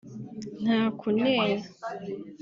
nta 0.63 0.79
kunena” 0.99 1.45